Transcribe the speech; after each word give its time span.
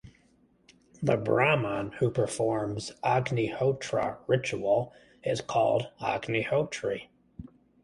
The 1.03 1.15
Brahman 1.15 1.91
who 1.99 2.09
performs 2.09 2.91
Agnihotra 3.03 4.17
ritual 4.25 4.91
is 5.21 5.41
called 5.41 5.89
Agnihotri. 5.99 7.09